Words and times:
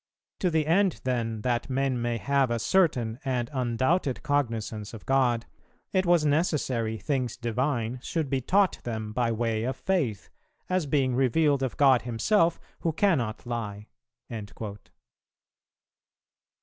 To 0.39 0.49
the 0.49 0.65
end 0.65 0.99
then 1.03 1.41
that 1.43 1.69
men 1.69 2.01
may 2.01 2.17
have 2.17 2.49
a 2.49 2.57
certain 2.57 3.19
and 3.23 3.51
undoubted 3.53 4.23
cognizance 4.23 4.95
of 4.95 5.05
God, 5.05 5.45
it 5.93 6.07
was 6.07 6.25
necessary 6.25 6.97
things 6.97 7.37
divine 7.37 7.99
should 8.01 8.27
be 8.27 8.41
taught 8.41 8.79
them 8.83 9.13
by 9.13 9.31
way 9.31 9.63
of 9.63 9.75
Faith, 9.77 10.31
as 10.67 10.87
being 10.87 11.13
revealed 11.13 11.61
of 11.61 11.77
God 11.77 12.01
Himself, 12.01 12.59
who 12.79 12.91
cannot 12.93 13.45
lie.'[332:1].... 13.45 14.87